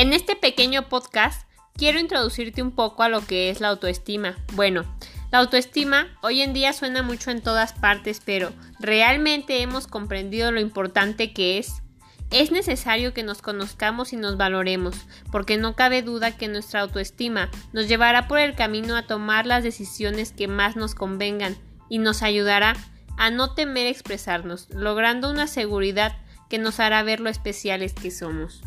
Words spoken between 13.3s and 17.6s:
conozcamos y nos valoremos, porque no cabe duda que nuestra autoestima